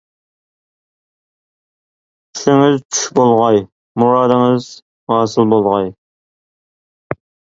[2.39, 3.61] چۈشىڭىز چۈش بولغاي،
[4.03, 4.69] مۇرادىڭىز
[5.13, 5.93] ھاسىل بولغاي.